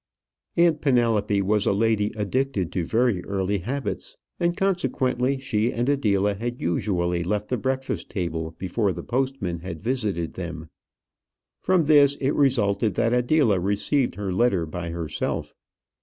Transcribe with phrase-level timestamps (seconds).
[0.57, 6.33] Aunt Penelope was a lady addicted to very early habits, and consequently she and Adela
[6.33, 10.69] had usually left the breakfast table before the postman had visited them.
[11.61, 15.53] From this it resulted that Adela received her letter by herself.